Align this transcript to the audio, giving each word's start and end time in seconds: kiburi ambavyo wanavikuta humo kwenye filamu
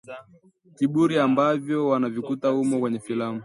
kiburi 0.75 1.19
ambavyo 1.19 1.87
wanavikuta 1.87 2.49
humo 2.49 2.79
kwenye 2.79 2.99
filamu 2.99 3.39